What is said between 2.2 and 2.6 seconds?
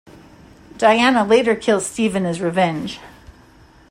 as